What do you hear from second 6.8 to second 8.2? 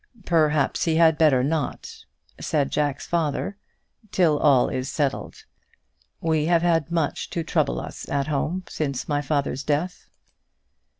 much to trouble us